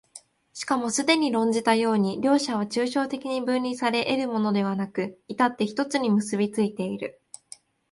[0.53, 7.21] しかもすでに論じたように、両者は抽象的に分離され得るものでなく、却って一つに結び付いている。